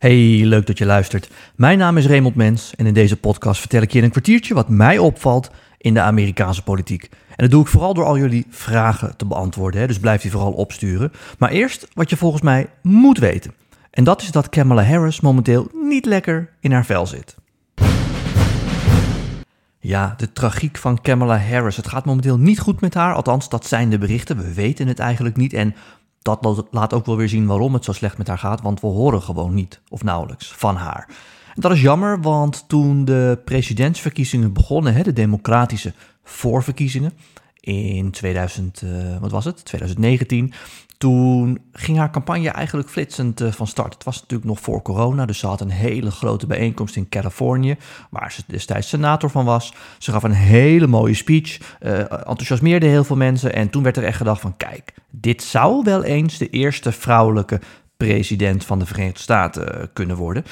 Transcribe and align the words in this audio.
Hey, 0.00 0.40
leuk 0.44 0.66
dat 0.66 0.78
je 0.78 0.86
luistert. 0.86 1.30
Mijn 1.54 1.78
naam 1.78 1.96
is 1.96 2.06
Raymond 2.06 2.34
Mens 2.34 2.74
en 2.76 2.86
in 2.86 2.94
deze 2.94 3.16
podcast 3.16 3.60
vertel 3.60 3.82
ik 3.82 3.92
je 3.92 3.98
in 3.98 4.04
een 4.04 4.10
kwartiertje 4.10 4.54
wat 4.54 4.68
mij 4.68 4.98
opvalt 4.98 5.50
in 5.78 5.94
de 5.94 6.00
Amerikaanse 6.00 6.62
politiek. 6.62 7.08
En 7.28 7.36
dat 7.36 7.50
doe 7.50 7.62
ik 7.62 7.68
vooral 7.68 7.94
door 7.94 8.04
al 8.04 8.18
jullie 8.18 8.46
vragen 8.50 9.16
te 9.16 9.26
beantwoorden, 9.26 9.80
hè? 9.80 9.86
dus 9.86 9.98
blijf 9.98 10.22
die 10.22 10.30
vooral 10.30 10.52
opsturen. 10.52 11.12
Maar 11.38 11.50
eerst 11.50 11.88
wat 11.94 12.10
je 12.10 12.16
volgens 12.16 12.42
mij 12.42 12.66
moet 12.82 13.18
weten. 13.18 13.54
En 13.90 14.04
dat 14.04 14.22
is 14.22 14.30
dat 14.30 14.48
Kamala 14.48 14.84
Harris 14.84 15.20
momenteel 15.20 15.70
niet 15.72 16.06
lekker 16.06 16.50
in 16.60 16.72
haar 16.72 16.84
vel 16.84 17.06
zit. 17.06 17.36
Ja, 19.78 20.14
de 20.16 20.32
tragiek 20.32 20.78
van 20.78 21.00
Kamala 21.00 21.38
Harris. 21.38 21.76
Het 21.76 21.88
gaat 21.88 22.04
momenteel 22.04 22.38
niet 22.38 22.60
goed 22.60 22.80
met 22.80 22.94
haar, 22.94 23.14
althans 23.14 23.48
dat 23.48 23.66
zijn 23.66 23.90
de 23.90 23.98
berichten. 23.98 24.36
We 24.36 24.54
weten 24.54 24.86
het 24.86 24.98
eigenlijk 24.98 25.36
niet 25.36 25.52
en 25.52 25.74
dat 26.22 26.66
laat 26.70 26.92
ook 26.92 27.06
wel 27.06 27.16
weer 27.16 27.28
zien 27.28 27.46
waarom 27.46 27.74
het 27.74 27.84
zo 27.84 27.92
slecht 27.92 28.18
met 28.18 28.26
haar 28.26 28.38
gaat, 28.38 28.60
want 28.60 28.80
we 28.80 28.86
horen 28.86 29.22
gewoon 29.22 29.54
niet 29.54 29.80
of 29.88 30.02
nauwelijks 30.02 30.52
van 30.52 30.76
haar. 30.76 31.08
Dat 31.54 31.72
is 31.72 31.80
jammer, 31.80 32.20
want 32.20 32.68
toen 32.68 33.04
de 33.04 33.40
presidentsverkiezingen 33.44 34.52
begonnen, 34.52 34.94
hè, 34.94 35.02
de 35.02 35.12
democratische 35.12 35.94
voorverkiezingen 36.24 37.12
in 37.60 38.10
2000, 38.10 38.82
uh, 38.82 39.14
eh, 39.14 39.20
wat 39.20 39.30
was 39.30 39.44
het? 39.44 39.64
2019, 39.64 40.52
toen 40.98 41.60
ging 41.72 41.98
haar 41.98 42.10
campagne 42.10 42.48
eigenlijk 42.48 42.88
flitsend 42.88 43.40
uh, 43.40 43.52
van 43.52 43.66
start. 43.66 43.94
Het 43.94 44.04
was 44.04 44.20
natuurlijk 44.20 44.50
nog 44.50 44.60
voor 44.60 44.82
corona, 44.82 45.26
dus 45.26 45.38
ze 45.38 45.46
had 45.46 45.60
een 45.60 45.70
hele 45.70 46.10
grote 46.10 46.46
bijeenkomst 46.46 46.96
in 46.96 47.08
Californië, 47.08 47.76
waar 48.10 48.32
ze 48.32 48.42
destijds 48.46 48.88
senator 48.88 49.30
van 49.30 49.44
was. 49.44 49.74
Ze 49.98 50.12
gaf 50.12 50.22
een 50.22 50.32
hele 50.32 50.86
mooie 50.86 51.14
speech, 51.14 51.58
uh, 51.80 51.98
enthousiasmeerde 51.98 52.86
heel 52.86 53.04
veel 53.04 53.16
mensen 53.16 53.54
en 53.54 53.70
toen 53.70 53.82
werd 53.82 53.96
er 53.96 54.04
echt 54.04 54.16
gedacht 54.16 54.40
van 54.40 54.56
kijk, 54.56 54.94
dit 55.10 55.42
zou 55.42 55.84
wel 55.84 56.04
eens 56.04 56.38
de 56.38 56.50
eerste 56.50 56.92
vrouwelijke 56.92 57.60
president 57.96 58.64
van 58.64 58.78
de 58.78 58.86
Verenigde 58.86 59.20
Staten 59.20 59.90
kunnen 59.92 60.16
worden. 60.16 60.44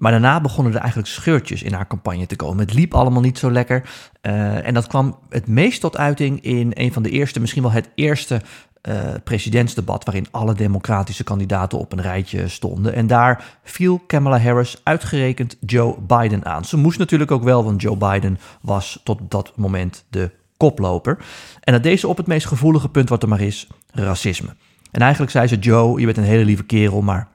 Maar 0.00 0.10
daarna 0.10 0.40
begonnen 0.40 0.72
er 0.72 0.78
eigenlijk 0.78 1.08
scheurtjes 1.08 1.62
in 1.62 1.72
haar 1.72 1.86
campagne 1.86 2.26
te 2.26 2.36
komen. 2.36 2.58
Het 2.58 2.74
liep 2.74 2.94
allemaal 2.94 3.22
niet 3.22 3.38
zo 3.38 3.50
lekker. 3.50 3.88
Uh, 4.22 4.66
en 4.66 4.74
dat 4.74 4.86
kwam 4.86 5.18
het 5.28 5.48
meest 5.48 5.80
tot 5.80 5.96
uiting 5.96 6.40
in 6.40 6.70
een 6.74 6.92
van 6.92 7.02
de 7.02 7.10
eerste, 7.10 7.40
misschien 7.40 7.62
wel 7.62 7.72
het 7.72 7.90
eerste 7.94 8.40
uh, 8.88 8.94
presidentsdebat 9.24 10.04
waarin 10.04 10.26
alle 10.30 10.54
democratische 10.54 11.24
kandidaten 11.24 11.78
op 11.78 11.92
een 11.92 12.00
rijtje 12.00 12.48
stonden. 12.48 12.94
En 12.94 13.06
daar 13.06 13.58
viel 13.64 13.98
Kamala 14.06 14.38
Harris 14.38 14.80
uitgerekend 14.82 15.56
Joe 15.60 15.96
Biden 16.00 16.44
aan. 16.44 16.64
Ze 16.64 16.76
moest 16.76 16.98
natuurlijk 16.98 17.30
ook 17.30 17.42
wel, 17.42 17.64
want 17.64 17.82
Joe 17.82 17.96
Biden 17.96 18.38
was 18.60 19.00
tot 19.04 19.20
dat 19.28 19.52
moment 19.56 20.04
de 20.10 20.30
koploper. 20.56 21.18
En 21.60 21.72
dat 21.72 21.82
deze 21.82 22.08
op 22.08 22.16
het 22.16 22.26
meest 22.26 22.46
gevoelige 22.46 22.88
punt 22.88 23.08
wat 23.08 23.22
er 23.22 23.28
maar 23.28 23.40
is, 23.40 23.68
racisme. 23.90 24.54
En 24.90 25.00
eigenlijk 25.00 25.32
zei 25.32 25.46
ze, 25.46 25.58
Joe, 25.58 26.00
je 26.00 26.06
bent 26.06 26.16
een 26.16 26.24
hele 26.24 26.44
lieve 26.44 26.64
kerel, 26.64 27.02
maar 27.02 27.28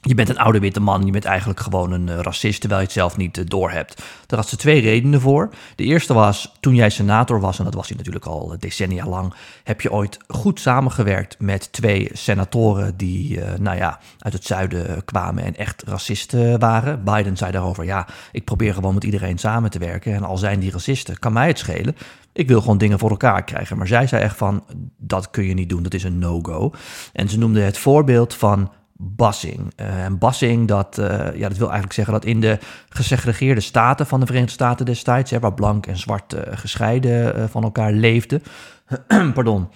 je 0.00 0.14
bent 0.14 0.28
een 0.28 0.38
oude 0.38 0.58
witte 0.58 0.80
man, 0.80 1.06
je 1.06 1.12
bent 1.12 1.24
eigenlijk 1.24 1.60
gewoon 1.60 1.92
een 1.92 2.06
uh, 2.06 2.18
racist 2.18 2.60
terwijl 2.60 2.80
je 2.80 2.86
het 2.86 2.96
zelf 2.96 3.16
niet 3.16 3.38
uh, 3.38 3.44
doorhebt. 3.46 4.02
Daar 4.26 4.38
had 4.38 4.48
ze 4.48 4.56
twee 4.56 4.80
redenen 4.80 5.20
voor. 5.20 5.50
De 5.76 5.84
eerste 5.84 6.14
was, 6.14 6.52
toen 6.60 6.74
jij 6.74 6.90
senator 6.90 7.40
was, 7.40 7.58
en 7.58 7.64
dat 7.64 7.74
was 7.74 7.88
hij 7.88 7.96
natuurlijk 7.96 8.24
al 8.24 8.52
eh, 8.52 8.58
decennia 8.58 9.06
lang, 9.06 9.34
heb 9.64 9.80
je 9.80 9.92
ooit 9.92 10.18
goed 10.28 10.60
samengewerkt 10.60 11.36
met 11.38 11.72
twee 11.72 12.10
senatoren 12.12 12.96
die, 12.96 13.40
nou 13.60 13.76
ja, 13.76 14.00
uit 14.18 14.32
het 14.32 14.44
zuiden 14.44 15.04
kwamen 15.04 15.44
en 15.44 15.56
echt 15.56 15.82
racisten 15.86 16.58
waren. 16.58 17.04
Biden 17.04 17.36
zei 17.36 17.52
daarover, 17.52 17.84
ja, 17.84 18.06
ik 18.32 18.44
probeer 18.44 18.74
gewoon 18.74 18.94
met 18.94 19.04
iedereen 19.04 19.38
samen 19.38 19.70
te 19.70 19.78
werken 19.78 20.14
en 20.14 20.24
al 20.24 20.36
zijn 20.36 20.60
die 20.60 20.70
racisten, 20.70 21.18
kan 21.18 21.32
mij 21.32 21.46
het 21.46 21.58
schelen. 21.58 21.96
Ik 22.32 22.48
wil 22.48 22.60
gewoon 22.60 22.78
dingen 22.78 22.98
voor 22.98 23.10
elkaar 23.10 23.44
krijgen. 23.44 23.78
Maar 23.78 23.86
zij 23.86 24.06
zei 24.06 24.22
echt 24.22 24.36
van, 24.36 24.64
dat 24.96 25.30
kun 25.30 25.44
je 25.44 25.54
niet 25.54 25.68
doen, 25.68 25.82
dat 25.82 25.94
is 25.94 26.04
een 26.04 26.18
no-go. 26.18 26.72
En 27.12 27.28
ze 27.28 27.38
noemde 27.38 27.60
het 27.60 27.78
voorbeeld 27.78 28.34
van 28.34 28.70
Bassing. 29.00 29.72
Uh, 29.76 30.04
en 30.04 30.18
Bassing, 30.18 30.68
dat, 30.68 30.98
uh, 30.98 31.06
ja, 31.34 31.48
dat 31.48 31.56
wil 31.56 31.66
eigenlijk 31.66 31.92
zeggen 31.92 32.12
dat 32.12 32.24
in 32.24 32.40
de 32.40 32.58
gesegregeerde 32.88 33.60
staten 33.60 34.06
van 34.06 34.20
de 34.20 34.26
Verenigde 34.26 34.54
Staten 34.54 34.86
destijds, 34.86 35.30
hè, 35.30 35.38
waar 35.38 35.54
blank 35.54 35.86
en 35.86 35.96
zwart 35.96 36.34
uh, 36.34 36.40
gescheiden 36.50 37.48
van 37.50 37.62
elkaar 37.62 37.92
leefden, 37.92 38.42
pardon, 39.34 39.68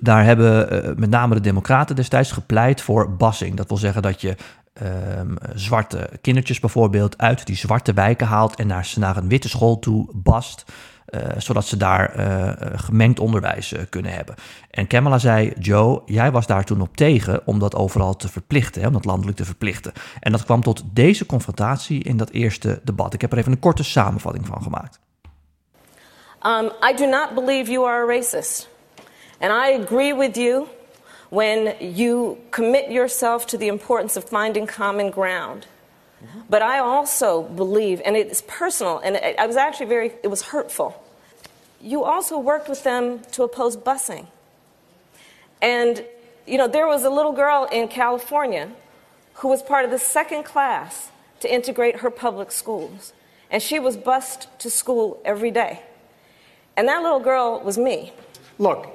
daar 0.00 0.24
hebben 0.24 0.94
met 0.98 1.10
name 1.10 1.34
de 1.34 1.40
Democraten 1.40 1.96
destijds 1.96 2.32
gepleit 2.32 2.80
voor 2.80 3.16
Bassing. 3.16 3.56
Dat 3.56 3.68
wil 3.68 3.76
zeggen 3.76 4.02
dat 4.02 4.20
je 4.20 4.36
um, 5.18 5.36
zwarte 5.54 6.10
kindertjes 6.20 6.60
bijvoorbeeld 6.60 7.18
uit 7.18 7.46
die 7.46 7.56
zwarte 7.56 7.92
wijken 7.92 8.26
haalt 8.26 8.54
en 8.54 8.66
naar, 8.66 8.92
naar 8.96 9.16
een 9.16 9.28
witte 9.28 9.48
school 9.48 9.78
toe 9.78 10.08
bast. 10.14 10.64
Uh, 11.10 11.20
zodat 11.38 11.66
ze 11.66 11.76
daar 11.76 12.18
uh, 12.18 12.52
gemengd 12.74 13.20
onderwijs 13.20 13.74
kunnen 13.88 14.12
hebben. 14.12 14.34
En 14.70 14.86
Kamala 14.86 15.18
zei, 15.18 15.52
Joe, 15.58 16.02
jij 16.06 16.30
was 16.30 16.46
daar 16.46 16.64
toen 16.64 16.80
op 16.80 16.96
tegen 16.96 17.46
om 17.46 17.58
dat 17.58 17.74
overal 17.74 18.16
te 18.16 18.28
verplichten, 18.28 18.80
hè, 18.80 18.86
om 18.86 18.92
dat 18.92 19.04
landelijk 19.04 19.36
te 19.36 19.44
verplichten. 19.44 19.92
En 20.20 20.32
dat 20.32 20.44
kwam 20.44 20.62
tot 20.62 20.82
deze 20.92 21.26
confrontatie 21.26 22.02
in 22.02 22.16
dat 22.16 22.30
eerste 22.30 22.80
debat. 22.84 23.14
Ik 23.14 23.20
heb 23.20 23.32
er 23.32 23.38
even 23.38 23.52
een 23.52 23.58
korte 23.58 23.84
samenvatting 23.84 24.46
van 24.46 24.62
gemaakt. 24.62 24.98
Um, 26.42 26.70
I 26.90 26.94
do 26.96 27.06
not 27.06 27.34
believe 27.34 27.70
you 27.70 27.86
are 27.86 28.02
a 28.02 28.06
racist. 28.06 28.68
And 29.40 29.52
I 29.52 29.82
agree 29.82 30.14
with 30.14 30.36
you 30.36 30.66
when 31.28 31.74
you 31.94 32.36
commit 32.50 32.84
yourself 32.88 33.44
to 33.44 33.58
the 33.58 33.66
importance 33.66 34.18
of 34.18 34.24
finding 34.28 34.74
common 34.76 35.12
ground. 35.12 35.66
But 36.48 36.62
I 36.62 36.78
also 36.78 37.42
believe, 37.42 38.02
and 38.04 38.16
it's 38.16 38.42
personal, 38.46 38.98
and 38.98 39.16
I 39.38 39.46
was 39.46 39.56
actually 39.56 39.86
very, 39.86 40.12
it 40.22 40.28
was 40.28 40.42
hurtful. 40.42 41.02
You 41.80 42.04
also 42.04 42.38
worked 42.38 42.68
with 42.68 42.82
them 42.84 43.20
to 43.32 43.42
oppose 43.42 43.76
busing. 43.76 44.26
And, 45.62 46.04
you 46.46 46.58
know, 46.58 46.68
there 46.68 46.86
was 46.86 47.04
a 47.04 47.10
little 47.10 47.32
girl 47.32 47.68
in 47.70 47.88
California 47.88 48.70
who 49.34 49.48
was 49.48 49.62
part 49.62 49.84
of 49.84 49.90
the 49.90 49.98
second 49.98 50.44
class 50.44 51.10
to 51.40 51.52
integrate 51.52 51.96
her 51.96 52.10
public 52.10 52.52
schools. 52.52 53.12
And 53.50 53.62
she 53.62 53.78
was 53.78 53.96
bused 53.96 54.46
to 54.58 54.70
school 54.70 55.20
every 55.24 55.50
day. 55.50 55.82
And 56.76 56.86
that 56.88 57.02
little 57.02 57.20
girl 57.20 57.60
was 57.60 57.78
me. 57.78 58.12
Look, 58.58 58.94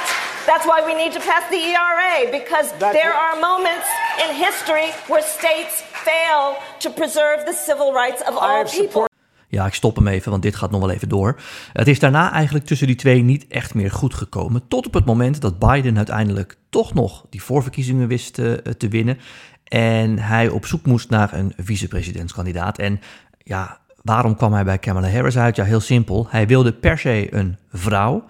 That's 0.51 0.65
why 0.65 0.81
we 0.85 0.93
need 1.03 1.13
to 1.13 1.19
pass 1.19 1.43
the 1.49 1.61
ERA 1.73 2.29
because 2.39 2.67
That's 2.77 2.97
there 2.99 3.13
are 3.13 3.39
moments 3.39 3.87
in 4.23 4.29
history 4.47 4.89
where 5.07 5.23
states 5.23 5.73
fail 6.07 6.55
to 6.79 6.89
preserve 6.89 7.45
the 7.45 7.53
civil 7.65 7.93
rights 7.93 8.21
of 8.29 8.35
all 8.35 8.63
people. 8.63 9.09
Ja, 9.47 9.65
ik 9.65 9.73
stop 9.73 9.95
hem 9.95 10.07
even, 10.07 10.31
want 10.31 10.43
dit 10.43 10.55
gaat 10.55 10.71
nog 10.71 10.79
wel 10.79 10.89
even 10.89 11.09
door. 11.09 11.39
Het 11.73 11.87
is 11.87 11.99
daarna 11.99 12.31
eigenlijk 12.31 12.65
tussen 12.65 12.87
die 12.87 12.95
twee 12.95 13.21
niet 13.21 13.47
echt 13.47 13.73
meer 13.73 13.91
goed 13.91 14.13
gekomen. 14.13 14.67
Tot 14.67 14.85
op 14.87 14.93
het 14.93 15.05
moment 15.05 15.41
dat 15.41 15.59
Biden 15.59 15.97
uiteindelijk 15.97 16.57
toch 16.69 16.93
nog 16.93 17.25
die 17.29 17.43
voorverkiezingen 17.43 18.07
wist 18.07 18.39
eh, 18.39 18.53
te 18.53 18.87
winnen. 18.87 19.17
En 19.63 20.19
hij 20.19 20.49
op 20.49 20.65
zoek 20.65 20.85
moest 20.85 21.09
naar 21.09 21.33
een 21.33 21.53
vicepresidentskandidaat. 21.57 22.77
En 22.77 22.99
ja, 23.37 23.79
waarom 24.03 24.35
kwam 24.35 24.53
hij 24.53 24.63
bij 24.63 24.77
Kamala 24.77 25.09
Harris 25.09 25.37
uit? 25.37 25.55
Ja, 25.55 25.63
heel 25.63 25.79
simpel. 25.79 26.27
Hij 26.29 26.47
wilde 26.47 26.73
per 26.73 26.97
se 26.97 27.27
een 27.33 27.57
vrouw 27.69 28.25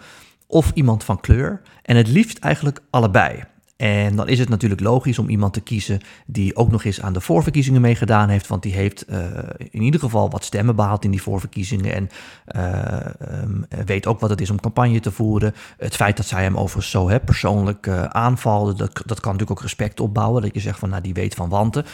of 0.52 0.72
iemand 0.74 1.04
van 1.04 1.20
kleur. 1.20 1.62
En 1.82 1.96
het 1.96 2.08
liefst 2.08 2.38
eigenlijk 2.38 2.80
allebei. 2.90 3.44
En 3.82 4.16
dan 4.16 4.28
is 4.28 4.40
het 4.40 4.50
natuurlijk 4.50 4.82
logisch 4.82 5.20
om 5.20 5.30
iemand 5.30 5.54
te 5.54 5.62
kiezen 5.62 6.00
die 6.26 6.56
ook 6.56 6.72
nog 6.72 6.84
eens 6.84 7.02
aan 7.02 7.14
de 7.14 7.22
voorverkiezingen 7.22 7.82
meegedaan 7.82 8.30
heeft. 8.30 8.48
Want 8.48 8.64
die 8.64 8.74
heeft 8.74 9.06
uh, 9.10 9.18
in 9.58 9.82
ieder 9.82 10.00
geval 10.00 10.30
wat 10.30 10.44
stemmen 10.44 10.76
behaald 10.76 11.04
in 11.04 11.12
die 11.12 11.22
voorverkiezingen. 11.22 11.94
En 11.94 12.10
uh, 12.56 13.42
um, 13.42 13.66
weet 13.86 14.08
ook 14.08 14.20
wat 14.20 14.30
het 14.30 14.42
is 14.42 14.50
om 14.50 14.60
campagne 14.60 15.00
te 15.00 15.12
voeren. 15.12 15.54
Het 15.78 15.96
feit 15.96 16.18
dat 16.18 16.26
zij 16.26 16.44
hem 16.44 16.58
overigens 16.58 16.90
zo 16.90 17.10
hè, 17.10 17.20
persoonlijk 17.20 17.88
uh, 17.88 18.04
aanvalde, 18.04 18.74
dat, 18.74 19.02
dat 19.06 19.20
kan 19.20 19.32
natuurlijk 19.32 19.60
ook 19.60 19.62
respect 19.62 20.00
opbouwen. 20.00 20.42
Dat 20.42 20.54
je 20.54 20.60
zegt 20.60 20.80
van 20.80 20.90
nou 20.90 21.02
die 21.02 21.14
weet 21.14 21.34
van 21.34 21.50
wanten. 21.50 21.86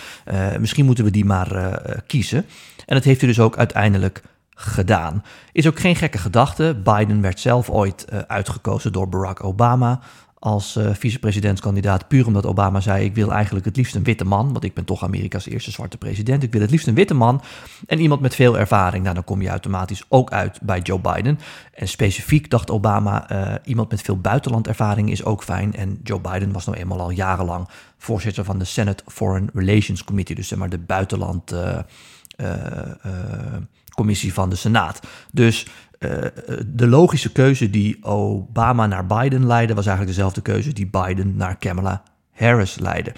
misschien 0.59 0.85
moeten 0.85 1.03
we 1.03 1.11
die 1.11 1.25
maar 1.25 1.81
kiezen. 2.07 2.45
En 2.85 2.95
dat 2.95 3.03
heeft 3.03 3.19
hij 3.19 3.29
dus 3.29 3.39
ook 3.39 3.57
uiteindelijk 3.57 4.21
gedaan. 4.59 5.23
Is 5.51 5.67
ook 5.67 5.79
geen 5.79 5.95
gekke 5.95 6.17
gedachte. 6.17 6.81
Biden 6.83 7.21
werd 7.21 7.39
zelf 7.39 7.69
ooit 7.69 8.05
uh, 8.13 8.19
uitgekozen 8.19 8.91
door 8.91 9.09
Barack 9.09 9.43
Obama 9.43 9.99
als 10.39 10.75
uh, 10.75 10.89
vicepresidentskandidaat. 10.93 12.07
Puur 12.07 12.27
omdat 12.27 12.45
Obama 12.45 12.79
zei: 12.79 13.05
Ik 13.05 13.15
wil 13.15 13.31
eigenlijk 13.31 13.65
het 13.65 13.75
liefst 13.75 13.95
een 13.95 14.03
witte 14.03 14.25
man. 14.25 14.51
Want 14.51 14.63
ik 14.63 14.73
ben 14.73 14.85
toch 14.85 15.03
Amerika's 15.03 15.45
eerste 15.45 15.71
zwarte 15.71 15.97
president. 15.97 16.43
Ik 16.43 16.51
wil 16.51 16.61
het 16.61 16.71
liefst 16.71 16.87
een 16.87 16.93
witte 16.93 17.13
man. 17.13 17.41
En 17.85 17.99
iemand 17.99 18.21
met 18.21 18.35
veel 18.35 18.57
ervaring. 18.57 19.03
Nou, 19.03 19.15
dan 19.15 19.23
kom 19.23 19.41
je 19.41 19.49
automatisch 19.49 20.03
ook 20.09 20.31
uit 20.31 20.59
bij 20.61 20.79
Joe 20.79 20.99
Biden. 20.99 21.39
En 21.73 21.87
specifiek 21.87 22.49
dacht 22.49 22.71
Obama: 22.71 23.31
uh, 23.31 23.53
iemand 23.63 23.89
met 23.89 24.01
veel 24.01 24.17
buitenlandervaring 24.17 25.11
is 25.11 25.23
ook 25.23 25.43
fijn. 25.43 25.73
En 25.73 25.99
Joe 26.03 26.19
Biden 26.19 26.51
was 26.51 26.65
nou 26.65 26.77
eenmaal 26.77 27.01
al 27.01 27.09
jarenlang 27.09 27.67
voorzitter 27.97 28.43
van 28.43 28.59
de 28.59 28.65
Senate 28.65 29.03
Foreign 29.07 29.49
Relations 29.53 30.03
Committee. 30.03 30.35
Dus 30.35 30.47
zeg 30.47 30.59
maar 30.59 30.69
de 30.69 30.79
buitenland. 30.79 31.55
Commissie 33.93 34.33
van 34.33 34.49
de 34.49 34.55
Senaat. 34.55 34.99
Dus 35.31 35.67
uh, 35.99 36.11
de 36.67 36.87
logische 36.87 37.31
keuze 37.31 37.69
die 37.69 38.03
Obama 38.03 38.87
naar 38.87 39.05
Biden 39.05 39.45
leidde, 39.45 39.73
was 39.73 39.85
eigenlijk 39.85 40.15
dezelfde 40.15 40.41
keuze 40.41 40.73
die 40.73 40.89
Biden 40.89 41.35
naar 41.35 41.57
Kamala 41.57 42.03
Harris 42.31 42.79
leidde. 42.79 43.13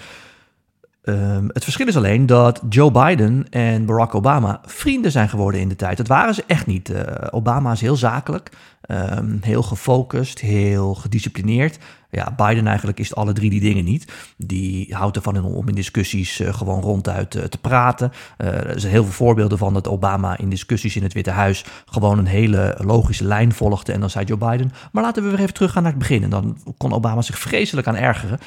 Um, 1.04 1.50
het 1.52 1.62
verschil 1.64 1.86
is 1.86 1.96
alleen 1.96 2.26
dat 2.26 2.62
Joe 2.68 2.90
Biden 2.90 3.46
en 3.50 3.86
Barack 3.86 4.14
Obama 4.14 4.60
vrienden 4.64 5.10
zijn 5.10 5.28
geworden 5.28 5.60
in 5.60 5.68
de 5.68 5.76
tijd. 5.76 5.96
Dat 5.96 6.06
waren 6.06 6.34
ze 6.34 6.44
echt 6.46 6.66
niet. 6.66 6.92
Obama 7.30 7.72
is 7.72 7.80
heel 7.80 7.96
zakelijk, 7.96 8.50
um, 8.86 9.38
heel 9.42 9.62
gefocust, 9.62 10.38
heel 10.40 10.94
gedisciplineerd. 10.94 11.78
Ja, 12.10 12.34
Biden 12.36 12.66
eigenlijk 12.66 13.00
is 13.00 13.14
alle 13.14 13.32
drie 13.32 13.50
die 13.50 13.60
dingen 13.60 13.84
niet. 13.84 14.12
Die 14.36 14.94
houdt 14.94 15.16
ervan 15.16 15.44
om 15.44 15.68
in 15.68 15.74
discussies 15.74 16.40
uh, 16.40 16.54
gewoon 16.54 16.80
ronduit 16.80 17.34
uh, 17.34 17.42
te 17.42 17.58
praten. 17.58 18.12
Uh, 18.38 18.46
er 18.46 18.80
zijn 18.80 18.92
heel 18.92 19.04
veel 19.04 19.12
voorbeelden 19.12 19.58
van 19.58 19.74
dat 19.74 19.88
Obama 19.88 20.38
in 20.38 20.48
discussies 20.48 20.96
in 20.96 21.02
het 21.02 21.12
Witte 21.12 21.30
Huis 21.30 21.64
gewoon 21.86 22.18
een 22.18 22.26
hele 22.26 22.76
logische 22.78 23.24
lijn 23.24 23.52
volgde. 23.52 23.92
En 23.92 24.00
dan 24.00 24.10
zei 24.10 24.24
Joe 24.24 24.38
Biden, 24.38 24.72
maar 24.92 25.02
laten 25.02 25.22
we 25.22 25.30
weer 25.30 25.40
even 25.40 25.54
teruggaan 25.54 25.82
naar 25.82 25.92
het 25.92 26.00
begin. 26.00 26.22
En 26.22 26.30
dan 26.30 26.58
kon 26.76 26.92
Obama 26.92 27.22
zich 27.22 27.38
vreselijk 27.38 27.86
aan 27.86 27.96
ergeren. 27.96 28.38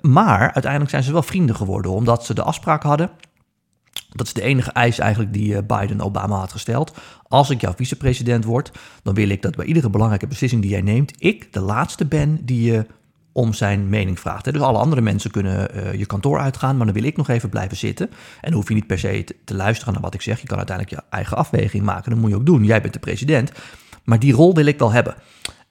maar 0.00 0.40
uiteindelijk 0.40 0.90
zijn 0.90 1.02
ze 1.02 1.12
wel 1.12 1.22
vrienden 1.22 1.56
geworden, 1.56 1.92
omdat 1.92 2.24
ze 2.24 2.34
de 2.34 2.42
afspraak 2.42 2.82
hadden 2.82 3.10
dat 4.12 4.26
is 4.26 4.32
de 4.32 4.42
enige 4.42 4.70
eis 4.70 4.98
eigenlijk 4.98 5.32
die 5.32 5.56
eh, 5.56 5.62
Biden 5.66 6.00
Obama 6.00 6.36
had 6.36 6.52
gesteld. 6.52 6.92
Als 7.28 7.50
ik 7.50 7.60
jouw 7.60 7.74
vicepresident 7.76 8.44
word, 8.44 8.72
dan 9.02 9.14
wil 9.14 9.28
ik 9.28 9.42
dat 9.42 9.56
bij 9.56 9.66
iedere 9.66 9.90
belangrijke 9.90 10.26
beslissing 10.26 10.62
die 10.62 10.70
jij 10.70 10.82
neemt, 10.82 11.14
ik 11.18 11.52
de 11.52 11.60
laatste 11.60 12.06
ben 12.06 12.44
die 12.44 12.72
je 12.72 12.86
om 13.32 13.52
zijn 13.52 13.88
mening 13.88 14.20
vraagt. 14.20 14.44
Dus 14.44 14.60
alle 14.60 14.78
andere 14.78 15.00
mensen 15.00 15.30
kunnen 15.30 15.76
uh, 15.76 15.94
je 15.94 16.06
kantoor 16.06 16.40
uitgaan, 16.40 16.76
maar 16.76 16.86
dan 16.86 16.94
wil 16.94 17.04
ik 17.04 17.16
nog 17.16 17.28
even 17.28 17.48
blijven 17.48 17.76
zitten. 17.76 18.10
En 18.40 18.52
hoef 18.52 18.68
je 18.68 18.74
niet 18.74 18.86
per 18.86 18.98
se 18.98 19.24
te, 19.24 19.36
te, 19.44 19.54
luisteren 19.54 19.92
naar 19.92 20.02
wat 20.02 20.14
ik 20.14 20.22
zeg. 20.22 20.40
Je 20.40 20.46
kan 20.46 20.56
uiteindelijk 20.56 20.96
je 20.96 21.02
eigen 21.10 21.36
afweging 21.36 21.84
maken. 21.84 22.10
Dat 22.10 22.20
moet 22.20 22.30
je 22.30 22.36
ook 22.36 22.46
doen. 22.46 22.64
Jij 22.64 22.80
bent 22.80 22.92
de 22.92 22.98
president. 22.98 23.52
Maar 24.04 24.18
die 24.18 24.32
rol 24.32 24.54
wil 24.54 24.66
ik 24.66 24.78
wel 24.78 24.92
hebben. 24.92 25.14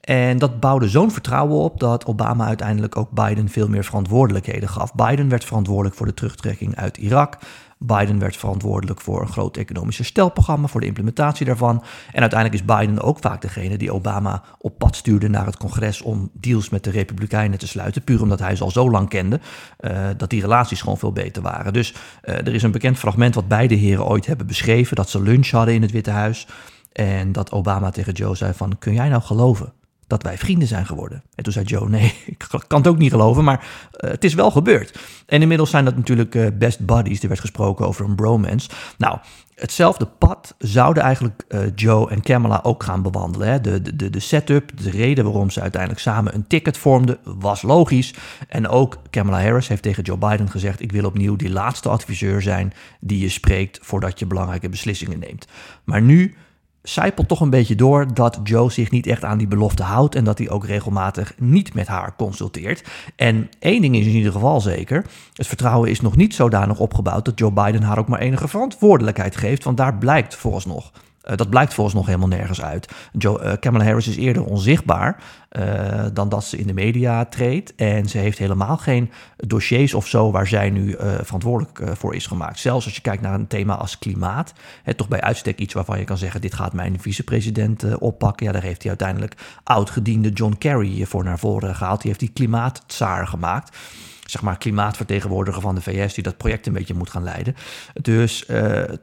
En 0.02 0.38
dat 0.38 0.60
bouwde 0.60 0.90
zo'n 0.90 1.12
vertrouwen 1.12 1.58
op 1.58 1.80
dat 1.80 2.06
Obama 2.06 2.46
uiteindelijk 2.46 2.98
ook 2.98 3.12
Biden 3.12 3.50
veel 3.50 3.68
meer 3.68 3.84
verantwoordelijkheden 3.84 4.70
gaf. 4.70 4.94
Biden 4.96 5.30
werd 5.30 5.46
verantwoordelijk 5.46 5.96
voor 5.96 6.06
de 6.06 6.14
terugtrekking 6.14 6.76
uit 6.76 6.98
Irak. 6.98 7.38
Biden 7.84 8.20
werd 8.20 8.38
verantwoordelijk 8.38 9.02
voor 9.02 9.22
een 9.22 9.28
groot 9.28 9.58
economisch 9.58 9.98
herstelprogramma, 9.98 10.68
voor 10.68 10.80
de 10.80 10.86
implementatie 10.86 11.46
daarvan. 11.46 11.84
En 12.12 12.22
uiteindelijk 12.22 12.62
is 12.62 12.76
Biden 12.76 13.02
ook 13.02 13.20
vaak 13.20 13.42
degene 13.42 13.78
die 13.78 13.94
Obama 13.94 14.44
op 14.58 14.78
pad 14.78 14.96
stuurde 14.96 15.30
naar 15.30 15.46
het 15.46 15.58
congres 15.58 16.02
om 16.02 16.30
deals 16.34 16.70
met 16.70 16.84
de 16.84 16.90
Republikeinen 16.90 17.60
te 17.60 17.68
sluiten. 17.68 18.04
Puur 18.04 18.22
omdat 18.22 18.40
hij 18.40 18.56
ze 18.56 18.64
al 18.64 18.72
zo 18.72 18.90
lang 18.90 19.10
kende 19.10 19.40
uh, 19.80 20.08
dat 20.18 20.30
die 20.30 20.42
relaties 20.42 20.82
gewoon 20.82 20.98
veel 20.98 21.12
beter 21.12 21.42
waren. 21.42 21.74
Dus 21.74 21.94
uh, 22.24 22.36
er 22.36 22.54
is 22.54 22.64
een 22.64 22.72
bekend 22.72 22.98
fragment 22.98 23.36
wat 23.36 23.48
beide 23.48 23.76
heren 23.76 24.06
ooit 24.06 24.26
hebben 24.26 24.48
beschreven: 24.48 24.96
dat 24.96 25.10
ze 25.10 25.22
lunch 25.22 25.50
hadden 25.50 25.74
in 25.74 25.82
het 25.82 25.92
Witte 25.92 26.12
Huis. 26.12 26.48
En 26.92 27.32
dat 27.32 27.52
Obama 27.52 27.90
tegen 27.90 28.14
Joe 28.14 28.36
zei 28.36 28.54
van, 28.54 28.78
kun 28.80 28.94
jij 28.94 29.10
nou 29.10 29.22
geloven 29.22 29.74
dat 30.12 30.24
wij 30.24 30.38
vrienden 30.38 30.68
zijn 30.68 30.86
geworden. 30.86 31.24
En 31.36 31.44
toen 31.44 31.54
zei 31.54 31.66
Joe, 31.66 31.90
nee, 31.90 32.14
ik 32.26 32.38
kan 32.68 32.78
het 32.78 32.88
ook 32.88 32.98
niet 32.98 33.12
geloven, 33.12 33.44
maar 33.44 33.60
uh, 33.60 34.12
het 34.12 34.24
is 34.24 34.34
wel 34.34 34.52
gebeurd. 34.52 35.00
En 35.26 35.42
inmiddels 35.42 35.70
zijn 35.70 35.86
dat 35.86 35.96
natuurlijk 35.96 36.36
uh, 36.36 36.48
best 36.54 36.86
buddies. 36.86 37.22
Er 37.22 37.28
werd 37.28 37.40
gesproken 37.40 37.88
over 37.88 38.06
een 38.06 38.16
bromance. 38.16 38.70
Nou, 38.98 39.18
hetzelfde 39.56 40.06
pad 40.06 40.56
zouden 40.58 41.04
eigenlijk 41.04 41.44
uh, 41.50 41.60
Joe 41.76 42.10
en 42.10 42.22
Kamala 42.22 42.60
ook 42.64 42.84
gaan 42.84 43.02
bewandelen. 43.02 43.48
Hè? 43.48 43.62
De, 43.62 43.96
de, 43.96 44.10
de 44.10 44.20
setup, 44.20 44.72
de 44.84 44.90
reden 44.90 45.24
waarom 45.24 45.50
ze 45.50 45.62
uiteindelijk 45.62 46.02
samen 46.02 46.36
een 46.36 46.48
ticket 46.48 46.78
vormden, 46.78 47.18
was 47.24 47.62
logisch. 47.62 48.14
En 48.48 48.68
ook 48.68 48.98
Kamala 49.10 49.42
Harris 49.42 49.68
heeft 49.68 49.84
tegen 49.84 50.04
Joe 50.04 50.18
Biden 50.18 50.50
gezegd: 50.50 50.82
Ik 50.82 50.92
wil 50.92 51.06
opnieuw 51.06 51.36
die 51.36 51.52
laatste 51.52 51.90
adviseur 51.90 52.42
zijn 52.42 52.74
die 53.00 53.20
je 53.20 53.30
spreekt 53.30 53.80
voordat 53.82 54.20
je 54.20 54.26
belangrijke 54.26 54.70
beslissingen 54.70 55.20
neemt. 55.20 55.48
Maar 55.84 56.02
nu 56.02 56.36
zijpelt 56.84 57.28
toch 57.28 57.42
een 57.42 57.50
beetje 57.50 57.76
door 57.76 58.14
dat 58.14 58.40
Joe 58.44 58.72
zich 58.72 58.92
niet 58.92 59.08
echt 59.08 59.24
aan 59.24 59.38
die 59.38 59.48
belofte 59.48 59.84
houdt 59.84 60.16
en 60.16 60.24
dat 60.24 60.38
hij 60.38 60.50
ook 60.50 60.66
regelmatig 60.66 61.34
niet 61.38 61.74
met 61.74 61.88
haar 61.88 62.16
consulteert. 62.16 62.84
En 63.16 63.50
één 63.60 63.82
ding 63.82 63.96
is 63.96 64.06
in 64.06 64.16
ieder 64.16 64.32
geval 64.32 64.62
zeker: 64.62 65.06
het 65.34 65.48
vertrouwen 65.48 65.90
is 65.90 66.02
nog 66.02 66.16
niet 66.16 66.36
zodanig 66.36 66.80
opgebouwd 66.80 67.26
dat 67.26 67.40
Joe 67.40 67.52
Biden 67.52 67.84
haar 67.84 68.00
ook 68.00 68.08
maar 68.08 68.20
enige 68.20 68.48
verantwoordelijkheid 68.48 69.36
geeft, 69.36 69.64
want 69.64 69.78
daar 69.78 69.98
blijkt 69.98 70.36
vooralsnog 70.36 70.92
uh, 71.30 71.36
dat 71.36 71.50
blijkt 71.50 71.74
volgens 71.74 71.96
nog 71.96 72.06
helemaal 72.06 72.28
nergens 72.28 72.62
uit. 72.62 72.94
Joe, 73.12 73.44
uh, 73.44 73.54
Kamala 73.60 73.84
Harris 73.84 74.08
is 74.08 74.16
eerder 74.16 74.46
onzichtbaar 74.46 75.24
uh, 75.52 76.06
dan 76.14 76.30
dat 76.30 76.44
ze 76.44 76.58
in 76.58 76.68
de 76.68 76.74
media 76.74 77.26
treedt. 77.26 77.76
En 77.76 78.10
ze 78.10 78.18
heeft 78.18 78.38
helemaal 78.38 78.78
geen 78.78 79.12
dossiers 79.36 79.94
of 79.94 80.08
zo 80.08 80.32
waar 80.32 80.48
zij 80.48 80.70
nu 80.70 80.96
verantwoordelijk 81.22 81.98
voor 81.98 82.16
is 82.16 82.28
gemaakt. 82.28 82.60
Zelfs 82.60 82.86
als 82.86 82.96
je 82.96 83.02
kijkt 83.02 83.22
naar 83.22 83.34
een 83.34 83.48
thema 83.48 83.76
als 83.76 84.00
klimaat. 84.00 84.54
Hè, 84.84 84.94
toch 84.94 85.08
bij 85.08 85.22
uitstek 85.22 85.60
iets 85.60 85.74
waarvan 85.74 86.00
je 86.00 86.06
kan 86.06 86.18
zeggen: 86.18 86.42
dit 86.42 86.54
gaat 86.54 86.74
mijn 86.74 87.00
vicepresident 87.00 87.98
oppakken. 87.98 88.46
Ja, 88.46 88.52
daar 88.52 88.62
heeft 88.62 88.82
hij 88.82 88.90
uiteindelijk 88.90 89.36
oud-gediende 89.64 90.30
John 90.30 90.56
Kerry 90.58 91.06
voor 91.06 91.24
naar 91.24 91.40
voren 91.40 91.76
gehaald. 91.76 92.00
Die 92.02 92.08
heeft 92.08 92.20
die 92.20 92.32
klimaattsaar 92.34 93.28
gemaakt 93.28 93.78
zeg 94.26 94.42
maar 94.42 94.58
klimaatvertegenwoordiger 94.58 95.62
van 95.62 95.76
de 95.76 95.82
VS, 95.82 96.14
die 96.14 96.24
dat 96.24 96.38
project 96.38 96.68
een 96.68 96.74
beetje 96.74 96.94
moet 96.94 97.10
gaan 97.10 97.24
leiden. 97.24 97.56
Dus 98.02 98.46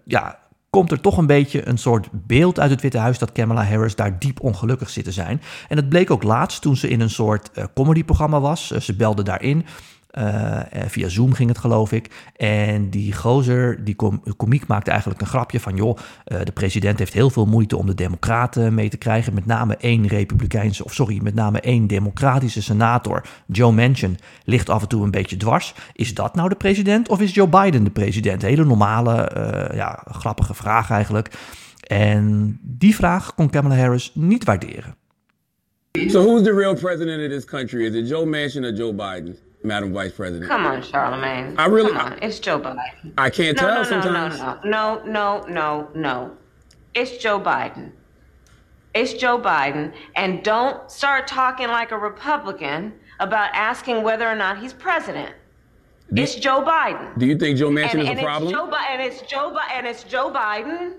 ja, 0.05 0.38
komt 0.79 0.93
er 0.93 1.01
toch 1.01 1.17
een 1.17 1.27
beetje 1.27 1.69
een 1.69 1.79
soort 1.79 2.09
beeld 2.13 2.61
uit 2.61 2.71
het 2.71 2.81
Witte 2.81 2.99
Huis 2.99 3.19
dat 3.19 3.33
Kamala 3.33 3.65
Harris 3.65 3.95
daar 3.95 4.19
diep 4.19 4.41
ongelukkig 4.41 4.91
zit 4.91 5.05
te 5.05 5.13
zijn. 5.13 5.43
En 5.69 5.77
dat 5.77 5.89
bleek 5.89 6.11
ook 6.11 6.23
laatst 6.23 6.62
toen 6.62 6.76
ze 6.76 6.88
in 6.88 7.00
een 7.00 7.11
soort 7.11 7.50
uh, 7.55 7.64
comedyprogramma 7.75 8.41
was. 8.41 8.73
Uh, 8.73 8.81
ze 8.81 8.95
belde 8.95 9.23
daarin. 9.23 9.67
Uh, 10.19 10.61
via 10.87 11.09
Zoom 11.09 11.33
ging 11.33 11.49
het, 11.49 11.59
geloof 11.59 11.93
ik. 11.93 12.31
En 12.37 12.91
die 12.91 13.13
gozer, 13.13 13.85
die 13.85 13.97
com 13.97 14.23
komiek, 14.37 14.67
maakte 14.67 14.91
eigenlijk 14.91 15.21
een 15.21 15.27
grapje 15.27 15.61
van... 15.61 15.77
joh, 15.77 15.99
uh, 16.27 16.39
de 16.45 16.53
president 16.53 16.99
heeft 16.99 17.13
heel 17.13 17.31
veel 17.31 17.47
moeite 17.47 17.77
om 17.77 17.87
de 17.87 17.95
democraten 17.95 18.75
mee 18.75 18.89
te 18.89 18.97
krijgen. 18.97 19.35
Met 19.35 19.47
name 19.47 19.77
één 19.77 20.07
republikeinse, 20.07 20.85
of 20.85 20.95
sorry, 20.95 21.21
met 21.23 21.35
name 21.35 21.61
één 21.61 21.87
democratische 21.87 22.63
senator, 22.63 23.27
Joe 23.47 23.73
Manchin, 23.73 24.19
ligt 24.45 24.69
af 24.69 24.83
en 24.83 24.89
toe 24.89 25.05
een 25.05 25.11
beetje 25.11 25.37
dwars. 25.37 25.75
Is 25.93 26.15
dat 26.15 26.35
nou 26.35 26.49
de 26.49 26.55
president 26.55 27.09
of 27.09 27.21
is 27.21 27.35
Joe 27.35 27.49
Biden 27.49 27.85
de 27.85 27.91
president? 27.91 28.43
Hele 28.43 28.65
normale, 28.65 29.31
ja, 29.75 30.05
grappige 30.11 30.55
vraag 30.55 30.91
eigenlijk. 30.91 31.31
En 31.87 32.59
die 32.63 32.95
vraag 32.95 33.35
kon 33.35 33.51
Kamala 33.51 33.77
Harris 33.77 34.11
niet 34.15 34.45
waarderen. 34.45 34.97
So 36.07 36.23
who's 36.23 36.43
the 36.43 36.55
real 36.55 36.75
president 36.75 37.23
of 37.25 37.31
this 37.33 37.45
country? 37.45 37.85
Is 37.87 37.95
it 37.95 38.09
Joe 38.09 38.27
Manchin 38.27 38.65
or 38.65 38.73
Joe 38.73 38.95
Biden? 38.95 39.37
Madam 39.62 39.93
Vice 39.93 40.12
President. 40.12 40.49
Come 40.49 40.67
on, 40.67 40.83
Charlemagne. 40.83 41.55
I 41.59 41.67
really, 41.67 41.93
Come 41.93 42.12
on. 42.12 42.19
It's 42.23 42.38
Joe 42.38 42.61
Biden. 42.61 43.12
I 43.19 43.31
can't 43.31 43.57
no, 43.57 43.62
tell 43.62 43.75
no, 43.75 43.83
no, 43.83 43.88
sometimes. 43.88 44.38
No, 44.38 44.59
no, 44.65 45.03
no, 45.05 45.47
no, 45.49 45.88
no. 45.95 46.37
It's 46.95 47.19
Joe 47.19 47.41
Biden. 47.41 47.91
It's 48.95 49.12
Joe 49.15 49.38
Biden. 49.38 49.93
And 50.17 50.43
don't 50.43 50.91
start 50.91 51.27
talking 51.27 51.69
like 51.69 51.91
a 51.93 51.99
Republican 51.99 52.93
about 53.21 53.50
asking 53.53 54.03
whether 54.03 54.27
or 54.29 54.35
not 54.37 54.59
he's 54.59 54.73
president. 54.73 55.35
Do- 56.12 56.23
it's 56.23 56.37
Joe 56.37 56.62
Biden. 56.62 57.19
Do 57.19 57.27
you 57.27 57.37
think 57.37 57.59
Joe 57.59 57.71
Manchin 57.71 57.95
and, 57.95 58.03
is 58.03 58.09
and 58.09 58.19
a 58.19 58.23
problem? 58.23 58.50
It's 58.50 58.59
Joe 58.59 58.67
Bi- 58.71 58.87
and 58.91 59.03
it's 59.03 59.23
Joe 59.23 59.50
Bi- 59.53 59.71
and 59.75 59.87
it's 59.87 60.05
Joe 60.05 60.31
Biden. 60.31 60.93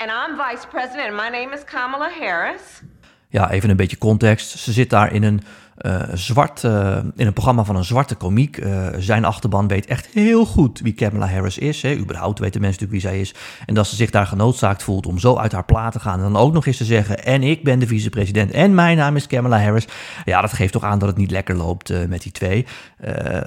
And 0.00 0.10
I'm 0.10 0.36
vice 0.36 0.64
president. 0.64 1.08
And 1.08 1.16
my 1.16 1.28
name 1.28 1.52
is 1.52 1.64
Kamala 1.64 2.08
Harris. 2.08 2.82
Ja, 3.30 3.50
even 3.50 3.70
een 3.70 3.76
beetje 3.76 3.98
context. 3.98 4.58
Ze 4.58 4.72
zit 4.72 4.90
daar 4.90 5.12
in 5.12 5.22
een 5.22 5.40
uh, 5.82 6.02
zwart, 6.12 6.62
uh, 6.62 6.96
in 7.16 7.26
een 7.26 7.32
programma 7.32 7.64
van 7.64 7.76
een 7.76 7.84
zwarte 7.84 8.14
komiek. 8.14 8.56
Uh, 8.56 8.86
zijn 8.98 9.24
achterban 9.24 9.68
weet 9.68 9.86
echt 9.86 10.08
heel 10.12 10.46
goed 10.46 10.80
wie 10.80 10.92
Kamala 10.92 11.28
Harris 11.28 11.58
is. 11.58 11.82
Hè. 11.82 11.96
Überhaupt 11.96 12.38
weten 12.38 12.60
mensen 12.60 12.82
natuurlijk 12.82 13.12
wie 13.12 13.12
zij 13.12 13.20
is. 13.20 13.34
En 13.66 13.74
dat 13.74 13.86
ze 13.86 13.96
zich 13.96 14.10
daar 14.10 14.26
genoodzaakt 14.26 14.82
voelt 14.82 15.06
om 15.06 15.18
zo 15.18 15.36
uit 15.36 15.52
haar 15.52 15.64
plaat 15.64 15.92
te 15.92 16.00
gaan. 16.00 16.18
En 16.18 16.32
dan 16.32 16.42
ook 16.42 16.52
nog 16.52 16.66
eens 16.66 16.76
te 16.76 16.84
zeggen, 16.84 17.24
en 17.24 17.42
ik 17.42 17.64
ben 17.64 17.78
de 17.78 17.86
vicepresident 17.86 18.50
en 18.50 18.74
mijn 18.74 18.96
naam 18.96 19.16
is 19.16 19.26
Kamala 19.26 19.60
Harris. 19.60 19.86
Ja, 20.24 20.40
dat 20.40 20.52
geeft 20.52 20.72
toch 20.72 20.84
aan 20.84 20.98
dat 20.98 21.08
het 21.08 21.18
niet 21.18 21.30
lekker 21.30 21.56
loopt 21.56 22.08
met 22.08 22.22
die 22.22 22.32
twee. 22.32 22.66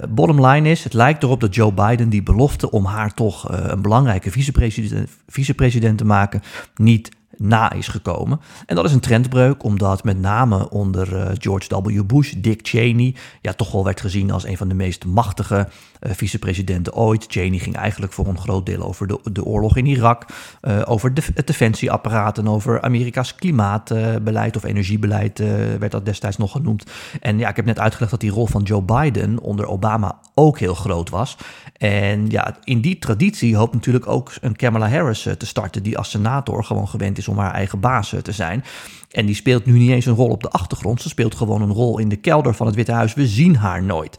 bottom 0.08 0.46
line 0.46 0.70
is, 0.70 0.84
het 0.84 0.92
lijkt 0.92 1.22
erop 1.22 1.40
dat 1.40 1.54
Joe 1.54 1.72
Biden 1.72 2.08
die 2.08 2.22
belofte 2.22 2.70
om 2.70 2.84
haar 2.84 3.14
toch 3.14 3.48
een 3.48 3.82
belangrijke 3.82 4.30
vicepresident, 4.30 5.10
vicepresident 5.26 5.98
te 5.98 6.04
maken 6.04 6.42
niet 6.74 7.10
na 7.42 7.72
is 7.72 7.88
gekomen. 7.88 8.40
En 8.66 8.76
dat 8.76 8.84
is 8.84 8.92
een 8.92 9.00
trendbreuk, 9.00 9.64
omdat 9.64 10.04
met 10.04 10.20
name 10.20 10.70
onder 10.70 11.12
uh, 11.12 11.28
George 11.38 11.82
W. 11.82 12.02
Bush, 12.06 12.32
Dick 12.36 12.60
Cheney, 12.62 13.14
ja, 13.40 13.52
toch 13.52 13.72
wel 13.72 13.84
werd 13.84 14.00
gezien 14.00 14.30
als 14.30 14.44
een 14.44 14.56
van 14.56 14.68
de 14.68 14.74
meest 14.74 15.04
machtige 15.04 15.68
uh, 16.00 16.12
vicepresidenten 16.12 16.94
ooit. 16.94 17.24
Cheney 17.28 17.58
ging 17.58 17.76
eigenlijk 17.76 18.12
voor 18.12 18.26
een 18.26 18.38
groot 18.38 18.66
deel 18.66 18.82
over 18.82 19.06
de, 19.06 19.18
de 19.32 19.44
oorlog 19.44 19.76
in 19.76 19.86
Irak, 19.86 20.26
uh, 20.62 20.82
over 20.84 21.14
de, 21.14 21.22
het 21.34 21.46
defensieapparaat 21.46 22.38
en 22.38 22.48
over 22.48 22.82
Amerika's 22.82 23.34
klimaatbeleid 23.34 24.56
of 24.56 24.64
energiebeleid, 24.64 25.38
werd 25.78 25.90
dat 25.90 26.04
destijds 26.04 26.36
nog 26.36 26.52
genoemd. 26.52 26.84
En 27.20 27.38
ja, 27.38 27.48
ik 27.48 27.56
heb 27.56 27.64
net 27.64 27.78
uitgelegd 27.78 28.10
dat 28.10 28.20
die 28.20 28.30
rol 28.30 28.46
van 28.46 28.62
Joe 28.62 28.82
Biden 28.82 29.40
onder 29.40 29.66
Obama 29.66 30.18
ook 30.34 30.58
heel 30.58 30.74
groot 30.74 31.10
was. 31.10 31.36
En 31.76 32.30
ja, 32.30 32.56
in 32.64 32.80
die 32.80 32.98
traditie 32.98 33.56
hoopt 33.56 33.74
natuurlijk 33.74 34.06
ook 34.06 34.32
een 34.40 34.56
Kamala 34.56 34.88
Harris 34.88 35.28
te 35.38 35.46
starten, 35.46 35.82
die 35.82 35.98
als 35.98 36.10
senator 36.10 36.64
gewoon 36.64 36.88
gewend 36.88 37.18
is 37.18 37.28
om 37.32 37.38
haar 37.38 37.54
eigen 37.54 37.80
baas 37.80 38.14
te 38.22 38.32
zijn. 38.32 38.64
En 39.10 39.26
die 39.26 39.34
speelt 39.34 39.66
nu 39.66 39.78
niet 39.78 39.90
eens 39.90 40.06
een 40.06 40.14
rol 40.14 40.28
op 40.28 40.42
de 40.42 40.50
achtergrond. 40.50 41.02
Ze 41.02 41.08
speelt 41.08 41.34
gewoon 41.34 41.62
een 41.62 41.72
rol 41.72 41.98
in 41.98 42.08
de 42.08 42.16
kelder 42.16 42.54
van 42.54 42.66
het 42.66 42.74
Witte 42.74 42.92
Huis. 42.92 43.14
We 43.14 43.26
zien 43.26 43.56
haar 43.56 43.82
nooit. 43.82 44.18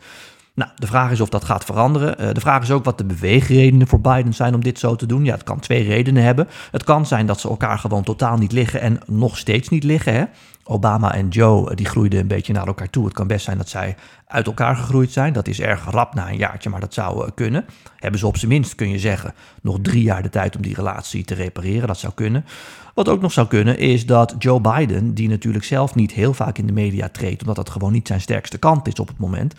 Nou, 0.55 0.71
de 0.75 0.87
vraag 0.87 1.11
is 1.11 1.21
of 1.21 1.29
dat 1.29 1.43
gaat 1.43 1.65
veranderen. 1.65 2.21
Uh, 2.21 2.33
de 2.33 2.39
vraag 2.39 2.61
is 2.61 2.71
ook 2.71 2.83
wat 2.83 2.97
de 2.97 3.05
beweegredenen 3.05 3.87
voor 3.87 4.01
Biden 4.01 4.33
zijn 4.33 4.53
om 4.53 4.63
dit 4.63 4.79
zo 4.79 4.95
te 4.95 5.05
doen. 5.05 5.25
Ja, 5.25 5.33
het 5.33 5.43
kan 5.43 5.59
twee 5.59 5.83
redenen 5.83 6.23
hebben. 6.23 6.47
Het 6.71 6.83
kan 6.83 7.05
zijn 7.05 7.25
dat 7.25 7.39
ze 7.39 7.49
elkaar 7.49 7.79
gewoon 7.79 8.03
totaal 8.03 8.37
niet 8.37 8.51
liggen 8.51 8.81
en 8.81 8.99
nog 9.05 9.37
steeds 9.37 9.69
niet 9.69 9.83
liggen. 9.83 10.13
Hè? 10.13 10.23
Obama 10.63 11.13
en 11.13 11.27
Joe 11.27 11.69
eh, 11.69 11.75
die 11.75 11.85
groeiden 11.85 12.19
een 12.19 12.27
beetje 12.27 12.53
naar 12.53 12.67
elkaar 12.67 12.89
toe. 12.89 13.05
Het 13.05 13.13
kan 13.13 13.27
best 13.27 13.45
zijn 13.45 13.57
dat 13.57 13.69
zij 13.69 13.95
uit 14.27 14.45
elkaar 14.45 14.75
gegroeid 14.75 15.11
zijn. 15.11 15.33
Dat 15.33 15.47
is 15.47 15.59
erg 15.59 15.85
rap 15.91 16.13
na 16.13 16.29
een 16.29 16.37
jaartje, 16.37 16.69
maar 16.69 16.79
dat 16.79 16.93
zou 16.93 17.25
uh, 17.25 17.31
kunnen. 17.35 17.65
Hebben 17.95 18.19
ze 18.19 18.27
op 18.27 18.37
zijn 18.37 18.51
minst, 18.51 18.75
kun 18.75 18.89
je 18.89 18.99
zeggen, 18.99 19.33
nog 19.61 19.77
drie 19.81 20.03
jaar 20.03 20.23
de 20.23 20.29
tijd 20.29 20.55
om 20.55 20.61
die 20.61 20.75
relatie 20.75 21.25
te 21.25 21.33
repareren. 21.33 21.87
Dat 21.87 21.99
zou 21.99 22.13
kunnen. 22.13 22.45
Wat 22.93 23.09
ook 23.09 23.21
nog 23.21 23.31
zou 23.31 23.47
kunnen 23.47 23.77
is 23.77 24.05
dat 24.05 24.35
Joe 24.37 24.61
Biden, 24.61 25.13
die 25.13 25.29
natuurlijk 25.29 25.65
zelf 25.65 25.95
niet 25.95 26.11
heel 26.11 26.33
vaak 26.33 26.57
in 26.57 26.65
de 26.65 26.73
media 26.73 27.09
treedt, 27.09 27.41
omdat 27.41 27.55
dat 27.55 27.69
gewoon 27.69 27.91
niet 27.91 28.07
zijn 28.07 28.21
sterkste 28.21 28.57
kant 28.57 28.87
is 28.87 28.99
op 28.99 29.07
het 29.07 29.17
moment, 29.17 29.53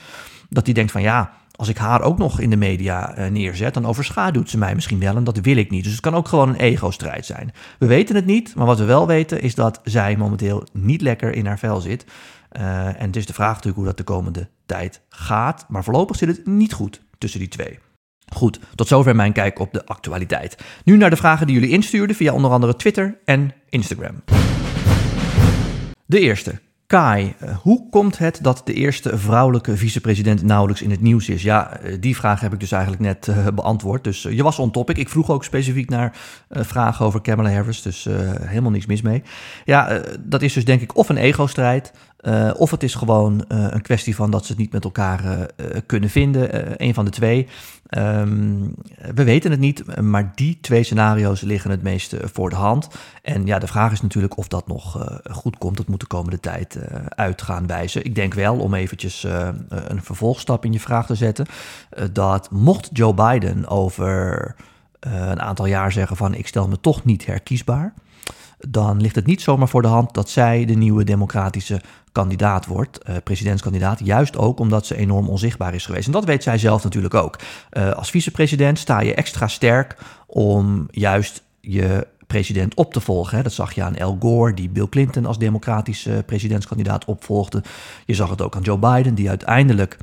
dat 0.48 0.64
hij 0.64 0.74
denkt 0.74 0.92
van 0.92 1.02
ja, 1.02 1.32
als 1.56 1.68
ik 1.68 1.76
haar 1.76 2.02
ook 2.02 2.18
nog 2.18 2.40
in 2.40 2.50
de 2.50 2.56
media 2.56 3.18
uh, 3.18 3.26
neerzet, 3.26 3.74
dan 3.74 3.86
overschaduwt 3.86 4.50
ze 4.50 4.58
mij 4.58 4.74
misschien 4.74 4.98
wel 4.98 5.16
en 5.16 5.24
dat 5.24 5.38
wil 5.38 5.56
ik 5.56 5.70
niet. 5.70 5.82
Dus 5.84 5.92
het 5.92 6.00
kan 6.00 6.14
ook 6.14 6.28
gewoon 6.28 6.48
een 6.48 6.56
ego-strijd 6.56 7.26
zijn. 7.26 7.52
We 7.78 7.86
weten 7.86 8.14
het 8.14 8.26
niet, 8.26 8.54
maar 8.54 8.66
wat 8.66 8.78
we 8.78 8.84
wel 8.84 9.06
weten 9.06 9.40
is 9.40 9.54
dat 9.54 9.80
zij 9.84 10.16
momenteel 10.16 10.66
niet 10.72 11.00
lekker 11.00 11.34
in 11.34 11.46
haar 11.46 11.58
vel 11.58 11.80
zit. 11.80 12.04
Uh, 12.52 12.86
en 12.86 13.06
het 13.06 13.16
is 13.16 13.26
de 13.26 13.32
vraag 13.32 13.48
natuurlijk 13.48 13.76
hoe 13.76 13.86
dat 13.86 13.96
de 13.96 14.04
komende 14.04 14.48
tijd 14.66 15.00
gaat. 15.08 15.64
Maar 15.68 15.84
voorlopig 15.84 16.16
zit 16.16 16.28
het 16.28 16.46
niet 16.46 16.72
goed 16.72 17.02
tussen 17.18 17.40
die 17.40 17.48
twee. 17.48 17.78
Goed, 18.32 18.60
tot 18.74 18.88
zover 18.88 19.16
mijn 19.16 19.32
kijk 19.32 19.58
op 19.58 19.72
de 19.72 19.86
actualiteit. 19.86 20.64
Nu 20.84 20.96
naar 20.96 21.10
de 21.10 21.16
vragen 21.16 21.46
die 21.46 21.54
jullie 21.54 21.70
instuurden 21.70 22.16
via 22.16 22.32
onder 22.32 22.50
andere 22.50 22.76
Twitter 22.76 23.18
en 23.24 23.54
Instagram. 23.68 24.22
De 26.06 26.20
eerste. 26.20 26.60
Kai, 26.86 27.34
eh, 27.38 27.56
hoe 27.56 27.88
komt 27.90 28.18
het 28.18 28.38
dat 28.42 28.62
de 28.64 28.72
eerste 28.72 29.18
vrouwelijke 29.18 29.76
vicepresident 29.76 30.42
nauwelijks 30.42 30.82
in 30.82 30.90
het 30.90 31.00
nieuws 31.00 31.28
is? 31.28 31.42
Ja, 31.42 31.76
eh, 31.76 31.96
die 32.00 32.16
vraag 32.16 32.40
heb 32.40 32.52
ik 32.52 32.60
dus 32.60 32.72
eigenlijk 32.72 33.02
net 33.02 33.26
uh, 33.26 33.46
beantwoord. 33.54 34.04
Dus 34.04 34.22
je 34.22 34.42
was 34.42 34.58
on 34.58 34.70
topic. 34.70 34.98
Ik 34.98 35.08
vroeg 35.08 35.30
ook 35.30 35.44
specifiek 35.44 35.90
naar 35.90 36.16
vragen 36.50 37.06
over 37.06 37.20
Kamala 37.20 37.50
Harris, 37.50 37.82
dus 37.82 38.08
helemaal 38.40 38.70
niks 38.70 38.86
mis 38.86 39.02
mee. 39.02 39.22
Ja, 39.64 40.02
dat 40.20 40.42
is 40.42 40.52
dus 40.52 40.64
denk 40.64 40.80
ik 40.80 40.96
of 40.96 41.08
een 41.08 41.16
ego-strijd, 41.16 41.92
uh, 42.24 42.50
of 42.56 42.70
het 42.70 42.82
is 42.82 42.94
gewoon 42.94 43.44
uh, 43.48 43.66
een 43.70 43.82
kwestie 43.82 44.14
van 44.14 44.30
dat 44.30 44.44
ze 44.44 44.52
het 44.52 44.60
niet 44.60 44.72
met 44.72 44.84
elkaar 44.84 45.24
uh, 45.24 45.66
kunnen 45.86 46.10
vinden. 46.10 46.82
een 46.82 46.94
van 46.94 47.04
de 47.04 47.10
twee. 47.10 47.48
Um, 47.98 48.74
we 49.14 49.24
weten 49.24 49.50
het 49.50 49.60
niet, 49.60 50.00
maar 50.00 50.32
die 50.34 50.58
twee 50.60 50.82
scenario's 50.82 51.40
liggen 51.40 51.70
het 51.70 51.82
meest 51.82 52.16
voor 52.22 52.50
de 52.50 52.56
hand. 52.56 52.88
En 53.22 53.46
ja, 53.46 53.58
de 53.58 53.66
vraag 53.66 53.92
is 53.92 54.00
natuurlijk 54.00 54.36
of 54.36 54.48
dat 54.48 54.66
nog 54.66 55.08
goed 55.30 55.58
komt. 55.58 55.76
Dat 55.76 55.88
moet 55.88 56.00
de 56.00 56.06
komende 56.06 56.40
tijd 56.40 56.78
uit 57.08 57.42
gaan 57.42 57.66
wijzen. 57.66 58.04
Ik 58.04 58.14
denk 58.14 58.34
wel, 58.34 58.56
om 58.56 58.74
eventjes 58.74 59.26
een 59.68 60.02
vervolgstap 60.02 60.64
in 60.64 60.72
je 60.72 60.80
vraag 60.80 61.06
te 61.06 61.14
zetten, 61.14 61.46
dat 62.12 62.50
mocht 62.50 62.88
Joe 62.92 63.14
Biden 63.14 63.68
over 63.68 64.54
een 65.00 65.40
aantal 65.40 65.66
jaar 65.66 65.92
zeggen 65.92 66.16
van 66.16 66.34
ik 66.34 66.46
stel 66.46 66.68
me 66.68 66.80
toch 66.80 67.04
niet 67.04 67.26
herkiesbaar 67.26 67.94
dan 68.68 69.00
ligt 69.00 69.14
het 69.14 69.26
niet 69.26 69.42
zomaar 69.42 69.68
voor 69.68 69.82
de 69.82 69.88
hand 69.88 70.14
dat 70.14 70.30
zij 70.30 70.64
de 70.64 70.74
nieuwe 70.74 71.04
democratische 71.04 71.80
kandidaat 72.12 72.66
wordt, 72.66 72.98
uh, 73.08 73.16
presidentskandidaat. 73.24 74.00
Juist 74.04 74.36
ook 74.36 74.58
omdat 74.58 74.86
ze 74.86 74.96
enorm 74.96 75.28
onzichtbaar 75.28 75.74
is 75.74 75.86
geweest. 75.86 76.06
En 76.06 76.12
dat 76.12 76.24
weet 76.24 76.42
zij 76.42 76.58
zelf 76.58 76.84
natuurlijk 76.84 77.14
ook. 77.14 77.38
Uh, 77.72 77.90
als 77.90 78.10
vicepresident 78.10 78.78
sta 78.78 79.00
je 79.00 79.14
extra 79.14 79.48
sterk 79.48 79.96
om 80.26 80.86
juist 80.90 81.42
je 81.60 82.06
president 82.26 82.74
op 82.74 82.92
te 82.92 83.00
volgen. 83.00 83.42
Dat 83.42 83.52
zag 83.52 83.72
je 83.72 83.82
aan 83.82 83.98
Al 83.98 84.16
Gore, 84.20 84.54
die 84.54 84.68
Bill 84.68 84.88
Clinton 84.88 85.26
als 85.26 85.38
democratische 85.38 86.22
presidentskandidaat 86.26 87.04
opvolgde. 87.04 87.62
Je 88.06 88.14
zag 88.14 88.30
het 88.30 88.42
ook 88.42 88.56
aan 88.56 88.62
Joe 88.62 88.78
Biden, 88.78 89.14
die 89.14 89.28
uiteindelijk 89.28 89.98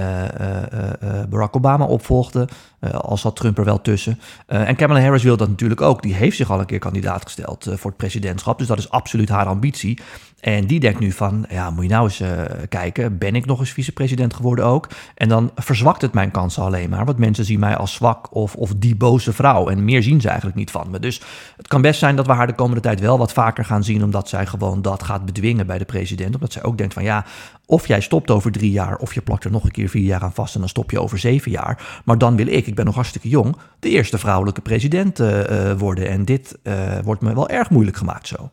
uh, 0.00 0.22
uh, 0.22 1.22
Barack 1.28 1.56
Obama 1.56 1.84
opvolgde. 1.84 2.48
al 2.92 3.16
zat 3.16 3.36
Trump 3.36 3.58
er 3.58 3.64
wel 3.64 3.80
tussen. 3.80 4.20
en 4.46 4.76
Kamala 4.76 5.00
Harris 5.00 5.22
wil 5.22 5.36
dat 5.36 5.48
natuurlijk 5.48 5.80
ook. 5.80 6.02
Die 6.02 6.14
heeft 6.14 6.36
zich 6.36 6.50
al 6.50 6.60
een 6.60 6.66
keer 6.66 6.78
kandidaat 6.78 7.22
gesteld 7.22 7.68
voor 7.70 7.90
het 7.90 7.96
presidentschap. 7.96 8.58
Dus 8.58 8.66
dat 8.66 8.78
is 8.78 8.90
absoluut 8.90 9.28
haar 9.28 9.46
ambitie. 9.46 9.98
En 10.46 10.66
die 10.66 10.80
denkt 10.80 11.00
nu 11.00 11.12
van, 11.12 11.44
ja, 11.48 11.70
moet 11.70 11.84
je 11.84 11.90
nou 11.90 12.04
eens 12.04 12.20
uh, 12.20 12.28
kijken, 12.68 13.18
ben 13.18 13.34
ik 13.34 13.46
nog 13.46 13.60
eens 13.60 13.70
vicepresident 13.70 14.34
geworden 14.34 14.64
ook? 14.64 14.88
En 15.14 15.28
dan 15.28 15.50
verzwakt 15.54 16.02
het 16.02 16.12
mijn 16.12 16.30
kansen 16.30 16.62
alleen 16.62 16.90
maar, 16.90 17.04
want 17.04 17.18
mensen 17.18 17.44
zien 17.44 17.58
mij 17.58 17.76
als 17.76 17.94
zwak 17.94 18.34
of, 18.34 18.54
of 18.54 18.72
die 18.76 18.96
boze 18.96 19.32
vrouw. 19.32 19.68
En 19.68 19.84
meer 19.84 20.02
zien 20.02 20.20
ze 20.20 20.28
eigenlijk 20.28 20.58
niet 20.58 20.70
van 20.70 20.90
me. 20.90 20.98
Dus 20.98 21.20
het 21.56 21.68
kan 21.68 21.80
best 21.82 21.98
zijn 21.98 22.16
dat 22.16 22.26
we 22.26 22.32
haar 22.32 22.46
de 22.46 22.54
komende 22.54 22.80
tijd 22.80 23.00
wel 23.00 23.18
wat 23.18 23.32
vaker 23.32 23.64
gaan 23.64 23.84
zien, 23.84 24.04
omdat 24.04 24.28
zij 24.28 24.46
gewoon 24.46 24.82
dat 24.82 25.02
gaat 25.02 25.24
bedwingen 25.24 25.66
bij 25.66 25.78
de 25.78 25.84
president. 25.84 26.34
Omdat 26.34 26.52
zij 26.52 26.62
ook 26.62 26.78
denkt 26.78 26.94
van, 26.94 27.02
ja, 27.02 27.24
of 27.66 27.86
jij 27.86 28.00
stopt 28.00 28.30
over 28.30 28.52
drie 28.52 28.70
jaar, 28.70 28.96
of 28.96 29.14
je 29.14 29.22
plakt 29.22 29.44
er 29.44 29.50
nog 29.50 29.64
een 29.64 29.70
keer 29.70 29.88
vier 29.88 30.06
jaar 30.06 30.22
aan 30.22 30.34
vast 30.34 30.54
en 30.54 30.60
dan 30.60 30.68
stop 30.68 30.90
je 30.90 31.00
over 31.00 31.18
zeven 31.18 31.50
jaar. 31.50 32.00
Maar 32.04 32.18
dan 32.18 32.36
wil 32.36 32.46
ik, 32.46 32.66
ik 32.66 32.74
ben 32.74 32.84
nog 32.84 32.94
hartstikke 32.94 33.28
jong, 33.28 33.56
de 33.80 33.90
eerste 33.90 34.18
vrouwelijke 34.18 34.60
president 34.60 35.20
uh, 35.20 35.50
uh, 35.50 35.72
worden. 35.78 36.08
En 36.08 36.24
dit 36.24 36.58
wordt 37.04 37.20
me 37.20 37.34
wel 37.34 37.48
erg 37.48 37.70
moeilijk 37.70 37.96
gemaakt 37.96 38.26
zo. 38.26 38.50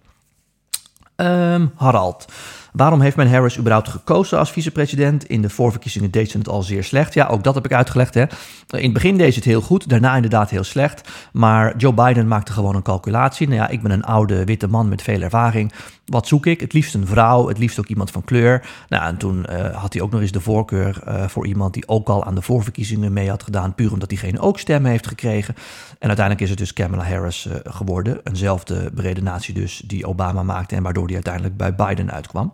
Um, 1.18 1.72
Harald. 1.78 2.28
Waarom 2.74 3.02
heeft 3.02 3.16
men 3.16 3.30
Harris 3.30 3.58
überhaupt 3.58 3.90
gekozen 3.90 4.40
als 4.40 4.52
vicepresident? 4.52 5.26
In 5.26 5.42
de 5.42 5.50
voorverkiezingen 5.50 6.12
deed 6.12 6.32
ze 6.32 6.38
het 6.38 6.50
al 6.50 6.62
zeer 6.62 6.84
slecht. 6.84 7.14
Ja, 7.14 7.28
ook 7.28 7.44
dat 7.44 7.56
heb 7.56 7.66
ik 7.66 7.74
uitgelegd. 7.74 8.14
Hè. 8.14 8.22
In 8.70 8.84
het 8.84 8.94
begin 8.94 9.18
deed 9.18 9.34
ze 9.34 9.40
het 9.40 9.48
heel 9.48 9.62
goed, 9.62 9.90
daarna 9.90 10.16
inderdaad 10.16 10.50
heel 10.50 10.64
slecht. 10.64 11.10
Maar 11.32 11.78
Joe 11.78 11.94
Biden 11.94 12.28
maakte 12.28 12.52
gewoon 12.52 12.76
een 12.76 12.82
calculatie. 12.82 13.48
Nou 13.48 13.60
ja, 13.60 13.68
ik 13.68 13.82
ben 13.82 13.92
een 13.92 14.04
oude 14.04 14.46
witte 14.46 14.68
man 14.68 14.90
met 14.90 15.02
veel 15.02 15.22
ervaring. 15.22 15.74
Wat 16.06 16.28
zoek 16.28 16.46
ik? 16.46 16.60
Het 16.60 16.74
liefst 16.74 16.94
een 16.94 17.08
vrouw, 17.08 17.48
het 17.48 17.58
liefst 17.58 17.80
ook 17.80 17.88
iemand 17.88 18.12
van 18.12 18.24
kleur. 18.24 18.66
Nou, 18.90 19.06
en 19.06 19.18
toen 19.18 19.46
uh, 19.50 19.76
had 19.76 19.94
hij 19.94 20.02
ook 20.02 20.12
nog 20.12 20.22
eens 20.22 20.32
de 20.32 20.42
voorkeur 20.42 21.02
uh, 21.08 21.28
voor 21.28 21.48
iemand 21.48 21.74
die 21.74 21.88
ook 21.88 22.10
al 22.10 22.26
aan 22.26 22.36
de 22.36 22.42
voorverkiezingen 22.42 23.14
mee 23.14 23.30
had 23.30 23.44
gedaan. 23.44 23.76
Puur 23.76 23.94
omdat 23.94 24.10
diegene 24.10 24.40
ook 24.40 24.60
stemmen 24.60 24.92
heeft 24.92 25.08
gekregen. 25.08 25.56
En 26.00 26.08
uiteindelijk 26.08 26.42
is 26.42 26.50
het 26.50 26.60
dus 26.60 26.74
Kamala 26.74 27.04
Harris 27.04 27.46
uh, 27.46 27.54
geworden. 27.64 28.20
Eenzelfde 28.24 28.92
beredenatie 28.94 29.54
dus 29.54 29.84
die 29.86 30.08
Obama 30.08 30.44
maakte 30.44 30.76
en 30.76 30.84
waardoor 30.84 31.06
die 31.06 31.16
uiteindelijk 31.16 31.58
bij 31.58 31.76
Biden 31.76 32.12
uitkwam. 32.12 32.54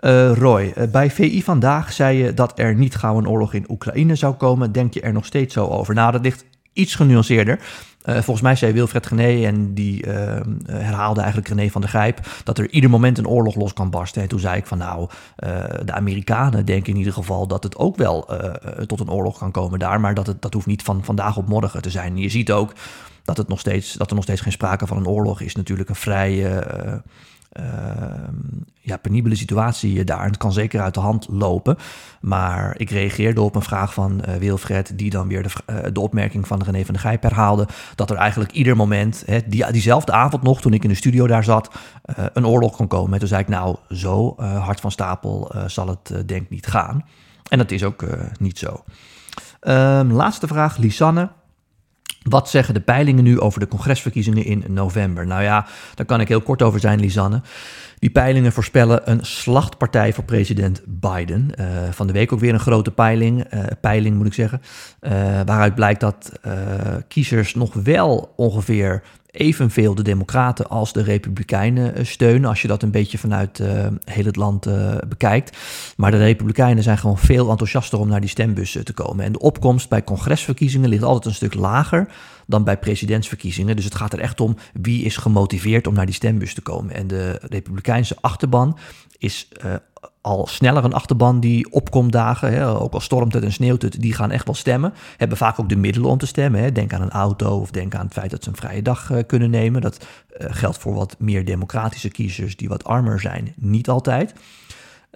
Uh, 0.00 0.32
Roy, 0.32 0.72
uh, 0.76 0.84
bij 0.90 1.10
VI 1.10 1.42
vandaag 1.42 1.92
zei 1.92 2.18
je 2.18 2.34
dat 2.34 2.58
er 2.58 2.74
niet 2.74 2.96
gauw 2.96 3.18
een 3.18 3.28
oorlog 3.28 3.54
in 3.54 3.64
Oekraïne 3.68 4.14
zou 4.14 4.34
komen. 4.34 4.72
Denk 4.72 4.94
je 4.94 5.00
er 5.00 5.12
nog 5.12 5.26
steeds 5.26 5.54
zo 5.54 5.66
over? 5.66 5.94
Nou, 5.94 6.12
dat 6.12 6.22
ligt 6.22 6.44
iets 6.72 6.94
genuanceerder. 6.94 7.58
Uh, 8.04 8.14
volgens 8.14 8.40
mij 8.40 8.56
zei 8.56 8.72
Wilfred 8.72 9.06
Gené, 9.06 9.46
en 9.46 9.74
die 9.74 10.04
herhaalde 10.66 11.20
eigenlijk 11.20 11.48
René 11.48 11.70
van 11.70 11.80
der 11.80 11.90
Grijp, 11.90 12.20
dat 12.44 12.58
er 12.58 12.70
ieder 12.70 12.90
moment 12.90 13.18
een 13.18 13.28
oorlog 13.28 13.54
los 13.54 13.72
kan 13.72 13.90
barsten. 13.90 14.22
En 14.22 14.28
toen 14.28 14.38
zei 14.38 14.56
ik 14.56 14.66
van 14.66 14.78
nou, 14.78 15.08
de 15.84 15.92
Amerikanen 15.92 16.64
denken 16.64 16.92
in 16.92 16.98
ieder 16.98 17.12
geval 17.12 17.46
dat 17.46 17.62
het 17.62 17.76
ook 17.76 17.96
wel 17.96 18.28
tot 18.86 19.00
een 19.00 19.10
oorlog 19.10 19.38
kan 19.38 19.50
komen 19.50 19.78
daar. 19.78 20.00
Maar 20.00 20.14
dat, 20.14 20.26
het, 20.26 20.42
dat 20.42 20.52
hoeft 20.52 20.66
niet 20.66 20.82
van 20.82 21.04
vandaag 21.04 21.36
op 21.36 21.48
morgen 21.48 21.82
te 21.82 21.90
zijn. 21.90 22.16
Je 22.16 22.28
ziet 22.28 22.52
ook 22.52 22.72
dat, 23.24 23.36
het 23.36 23.48
nog 23.48 23.60
steeds, 23.60 23.92
dat 23.92 24.08
er 24.08 24.14
nog 24.14 24.24
steeds 24.24 24.40
geen 24.40 24.52
sprake 24.52 24.86
van 24.86 24.96
een 24.96 25.08
oorlog 25.08 25.40
is. 25.40 25.54
Natuurlijk 25.54 25.88
een 25.88 25.94
vrij 25.94 26.62
ja, 28.86 28.96
penibele 28.96 29.34
situatie 29.34 30.04
daar. 30.04 30.20
En 30.20 30.26
het 30.26 30.36
kan 30.36 30.52
zeker 30.52 30.80
uit 30.80 30.94
de 30.94 31.00
hand 31.00 31.26
lopen. 31.30 31.76
Maar 32.20 32.74
ik 32.78 32.90
reageerde 32.90 33.40
op 33.40 33.54
een 33.54 33.62
vraag 33.62 33.94
van 33.94 34.22
uh, 34.28 34.34
Wilfred, 34.34 34.98
die 34.98 35.10
dan 35.10 35.28
weer 35.28 35.42
de, 35.42 35.48
uh, 35.70 35.76
de 35.92 36.00
opmerking 36.00 36.46
van 36.46 36.62
René 36.62 36.84
van 36.84 36.94
der 36.94 37.02
Gijp 37.02 37.22
herhaalde. 37.22 37.68
Dat 37.94 38.10
er 38.10 38.16
eigenlijk 38.16 38.52
ieder 38.52 38.76
moment, 38.76 39.22
hè, 39.26 39.38
die, 39.46 39.72
diezelfde 39.72 40.12
avond 40.12 40.42
nog, 40.42 40.60
toen 40.60 40.72
ik 40.72 40.82
in 40.82 40.88
de 40.88 40.94
studio 40.94 41.26
daar 41.26 41.44
zat, 41.44 41.74
uh, 42.06 42.24
een 42.32 42.46
oorlog 42.46 42.76
kon 42.76 42.86
komen. 42.86 43.12
En 43.12 43.18
toen 43.18 43.28
zei 43.28 43.40
ik, 43.40 43.48
nou, 43.48 43.76
zo 43.90 44.34
hard 44.36 44.80
van 44.80 44.90
stapel 44.90 45.52
zal 45.66 45.88
het 45.88 46.28
denk 46.28 46.50
niet 46.50 46.66
gaan. 46.66 47.04
En 47.48 47.58
dat 47.58 47.70
is 47.70 47.84
ook 47.84 48.04
niet 48.38 48.58
zo. 48.58 48.84
Um, 49.60 50.12
laatste 50.12 50.46
vraag, 50.46 50.76
Lisanne. 50.76 51.28
Wat 52.28 52.50
zeggen 52.50 52.74
de 52.74 52.80
peilingen 52.80 53.24
nu 53.24 53.40
over 53.40 53.60
de 53.60 53.68
congresverkiezingen 53.68 54.44
in 54.44 54.64
november? 54.68 55.26
Nou 55.26 55.42
ja, 55.42 55.66
daar 55.94 56.06
kan 56.06 56.20
ik 56.20 56.28
heel 56.28 56.40
kort 56.40 56.62
over 56.62 56.80
zijn, 56.80 57.00
Lisanne. 57.00 57.40
Die 57.98 58.10
peilingen 58.10 58.52
voorspellen 58.52 59.10
een 59.10 59.24
slachtpartij 59.24 60.12
voor 60.12 60.24
president 60.24 60.82
Biden. 60.86 61.50
Uh, 61.60 61.66
van 61.90 62.06
de 62.06 62.12
week 62.12 62.32
ook 62.32 62.40
weer 62.40 62.52
een 62.52 62.60
grote 62.60 62.90
peiling, 62.90 63.54
uh, 63.54 63.60
peiling 63.80 64.16
moet 64.16 64.26
ik 64.26 64.34
zeggen. 64.34 64.62
Uh, 65.00 65.10
waaruit 65.44 65.74
blijkt 65.74 66.00
dat 66.00 66.32
kiezers 67.08 67.54
nog 67.54 67.72
wel 67.74 68.32
ongeveer 68.36 69.02
evenveel 69.36 69.94
de 69.94 70.02
Democraten 70.02 70.68
als 70.68 70.92
de 70.92 71.02
Republikeinen 71.02 72.06
steunen. 72.06 72.48
Als 72.48 72.62
je 72.62 72.68
dat 72.68 72.82
een 72.82 72.90
beetje 72.90 73.18
vanuit 73.18 73.62
heel 74.04 74.24
het 74.24 74.36
land 74.36 74.68
bekijkt. 75.08 75.56
Maar 75.96 76.10
de 76.10 76.16
Republikeinen 76.16 76.82
zijn 76.82 76.98
gewoon 76.98 77.18
veel 77.18 77.50
enthousiaster 77.50 77.98
om 77.98 78.08
naar 78.08 78.20
die 78.20 78.30
stembussen 78.30 78.84
te 78.84 78.92
komen. 78.92 79.24
En 79.24 79.32
de 79.32 79.38
opkomst 79.38 79.88
bij 79.88 80.04
congresverkiezingen 80.04 80.88
ligt 80.88 81.02
altijd 81.02 81.24
een 81.24 81.34
stuk 81.34 81.54
lager 81.54 82.08
dan 82.46 82.64
bij 82.64 82.78
presidentsverkiezingen. 82.78 83.76
Dus 83.76 83.84
het 83.84 83.94
gaat 83.94 84.12
er 84.12 84.20
echt 84.20 84.40
om 84.40 84.56
wie 84.72 85.04
is 85.04 85.16
gemotiveerd 85.16 85.86
om 85.86 85.94
naar 85.94 86.06
die 86.06 86.14
stembus 86.14 86.54
te 86.54 86.60
komen. 86.60 86.94
En 86.94 87.06
de 87.06 87.38
Republikeinse 87.42 88.16
achterban 88.20 88.78
is 89.18 89.48
uh, 89.64 89.74
al 90.20 90.46
sneller 90.46 90.84
een 90.84 90.92
achterban 90.92 91.40
die 91.40 91.72
opkomt 91.72 92.12
dagen. 92.12 92.52
Hè, 92.52 92.68
ook 92.68 92.92
al 92.92 93.00
stormt 93.00 93.32
het 93.32 93.44
en 93.44 93.52
sneeuwt 93.52 93.82
het, 93.82 94.00
die 94.00 94.14
gaan 94.14 94.30
echt 94.30 94.46
wel 94.46 94.54
stemmen. 94.54 94.92
Hebben 95.16 95.38
vaak 95.38 95.60
ook 95.60 95.68
de 95.68 95.76
middelen 95.76 96.10
om 96.10 96.18
te 96.18 96.26
stemmen. 96.26 96.60
Hè. 96.60 96.72
Denk 96.72 96.92
aan 96.92 97.02
een 97.02 97.10
auto 97.10 97.60
of 97.60 97.70
denk 97.70 97.94
aan 97.94 98.04
het 98.04 98.12
feit 98.12 98.30
dat 98.30 98.42
ze 98.42 98.48
een 98.48 98.56
vrije 98.56 98.82
dag 98.82 99.10
uh, 99.10 99.18
kunnen 99.26 99.50
nemen. 99.50 99.80
Dat 99.80 100.06
uh, 100.38 100.46
geldt 100.50 100.78
voor 100.78 100.94
wat 100.94 101.16
meer 101.18 101.44
democratische 101.44 102.08
kiezers 102.08 102.56
die 102.56 102.68
wat 102.68 102.84
armer 102.84 103.20
zijn. 103.20 103.54
Niet 103.56 103.88
altijd. 103.88 104.34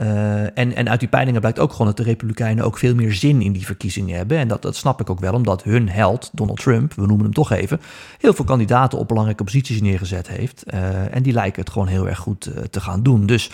Uh, 0.00 0.42
en, 0.42 0.74
en 0.74 0.88
uit 0.88 1.00
die 1.00 1.08
peilingen 1.08 1.40
blijkt 1.40 1.58
ook 1.58 1.70
gewoon 1.70 1.86
dat 1.86 1.96
de 1.96 2.02
Republikeinen 2.02 2.64
ook 2.64 2.78
veel 2.78 2.94
meer 2.94 3.12
zin 3.12 3.42
in 3.42 3.52
die 3.52 3.66
verkiezingen 3.66 4.16
hebben. 4.16 4.38
En 4.38 4.48
dat, 4.48 4.62
dat 4.62 4.76
snap 4.76 5.00
ik 5.00 5.10
ook 5.10 5.20
wel, 5.20 5.32
omdat 5.32 5.62
hun 5.62 5.88
held, 5.88 6.30
Donald 6.32 6.60
Trump, 6.60 6.94
we 6.94 7.06
noemen 7.06 7.24
hem 7.24 7.34
toch 7.34 7.50
even, 7.50 7.80
heel 8.18 8.32
veel 8.32 8.44
kandidaten 8.44 8.98
op 8.98 9.08
belangrijke 9.08 9.44
posities 9.44 9.80
neergezet 9.80 10.28
heeft. 10.28 10.64
Uh, 10.74 11.14
en 11.14 11.22
die 11.22 11.32
lijken 11.32 11.62
het 11.62 11.70
gewoon 11.70 11.86
heel 11.86 12.08
erg 12.08 12.18
goed 12.18 12.48
uh, 12.48 12.62
te 12.62 12.80
gaan 12.80 13.02
doen. 13.02 13.26
Dus 13.26 13.50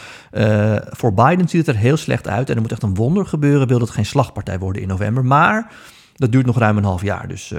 voor 0.91 1.15
Biden 1.15 1.49
ziet 1.49 1.67
het 1.67 1.77
er 1.77 1.83
heel 1.83 1.97
slecht 1.97 2.29
uit. 2.29 2.49
En 2.49 2.55
er 2.55 2.61
moet 2.61 2.73
echt 2.73 2.83
een 2.83 2.95
wonder 2.95 3.27
gebeuren, 3.27 3.69
wil 3.69 3.79
dat 3.79 3.91
geen 3.91 4.07
slagpartij 4.07 4.59
worden 4.59 4.83
in 4.83 4.89
november. 4.89 5.25
Maar 5.25 5.73
dat 6.15 6.33
duurt 6.33 6.47
nog 6.47 6.59
ruim 6.59 6.77
een 6.77 6.85
half 6.85 7.03
jaar. 7.03 7.29
Dus 7.29 7.53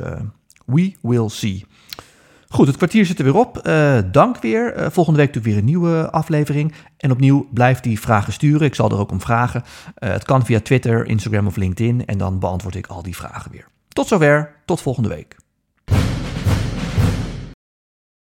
we 0.65 0.93
will 1.01 1.29
see. 1.29 1.65
Goed, 2.49 2.67
het 2.67 2.77
kwartier 2.77 3.05
zit 3.05 3.17
er 3.19 3.23
weer 3.23 3.35
op. 3.35 3.61
Uh, 3.67 3.99
dank 4.11 4.37
weer. 4.37 4.77
Uh, 4.77 4.85
volgende 4.89 5.19
week 5.19 5.27
natuurlijk 5.27 5.45
weer 5.45 5.57
een 5.57 5.65
nieuwe 5.65 6.11
aflevering. 6.11 6.73
En 6.97 7.11
opnieuw 7.11 7.47
blijf 7.53 7.79
die 7.79 7.99
vragen 7.99 8.33
sturen. 8.33 8.67
Ik 8.67 8.75
zal 8.75 8.89
er 8.89 8.99
ook 8.99 9.11
om 9.11 9.21
vragen. 9.21 9.63
Uh, 9.63 10.09
het 10.09 10.23
kan 10.23 10.45
via 10.45 10.59
Twitter, 10.59 11.05
Instagram 11.05 11.47
of 11.47 11.55
LinkedIn. 11.55 12.05
En 12.05 12.17
dan 12.17 12.39
beantwoord 12.39 12.75
ik 12.75 12.87
al 12.87 13.03
die 13.03 13.15
vragen 13.15 13.51
weer. 13.51 13.67
Tot 13.87 14.07
zover. 14.07 14.55
Tot 14.65 14.81
volgende 14.81 15.09
week. 15.09 15.35